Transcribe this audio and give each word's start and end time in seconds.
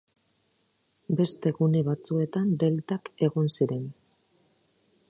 Beste 1.19 1.53
gune 1.59 1.83
batzuetan 1.89 2.49
deltak 2.65 3.13
egon 3.29 3.55
ziren. 3.59 3.87